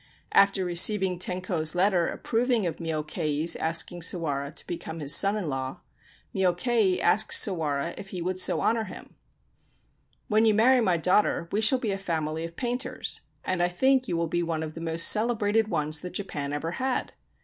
After 0.31 0.65
receiving 0.65 1.19
Tenko's 1.19 1.75
letter 1.75 2.07
approving 2.07 2.65
of 2.65 2.77
Myokei's 2.77 3.55
asking 3.57 4.01
Sawara 4.01 4.51
to 4.55 4.65
become 4.65 4.99
his 4.99 5.15
son 5.15 5.37
in 5.37 5.47
law, 5.47 5.81
Myokei 6.33 6.99
asked 6.99 7.33
Sawara 7.37 7.93
if 7.99 8.07
he 8.07 8.19
would 8.19 8.39
so 8.39 8.61
honour 8.61 8.85
him. 8.85 9.13
* 9.69 10.27
When 10.27 10.43
you 10.43 10.55
marry 10.55 10.81
my 10.81 10.97
daughter, 10.97 11.47
we 11.51 11.61
shall 11.61 11.77
be 11.77 11.91
a 11.91 11.99
family 11.99 12.43
of 12.43 12.55
painters, 12.55 13.21
and 13.45 13.61
I 13.61 13.67
think 13.67 14.07
you 14.07 14.17
will 14.17 14.25
be 14.25 14.41
one 14.41 14.63
of 14.63 14.73
the 14.73 14.81
most 14.81 15.07
celebrated 15.07 15.67
ones 15.67 15.99
that 16.01 16.13
Japan 16.13 16.51
ever 16.51 16.71
had.' 16.71 17.13